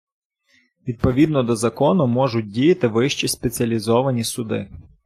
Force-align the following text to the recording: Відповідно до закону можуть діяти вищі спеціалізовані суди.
Відповідно 0.87 1.43
до 1.43 1.55
закону 1.55 2.07
можуть 2.07 2.51
діяти 2.51 2.87
вищі 2.87 3.27
спеціалізовані 3.27 4.23
суди. 4.23 4.69